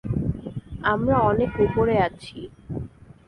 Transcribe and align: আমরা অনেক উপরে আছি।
আমরা 0.83 1.15
অনেক 1.21 1.51
উপরে 1.59 1.95
আছি। 1.99 2.37